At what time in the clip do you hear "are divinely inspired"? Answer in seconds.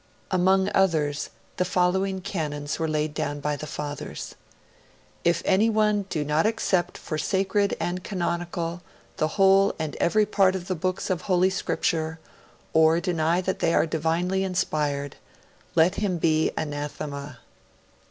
13.75-15.17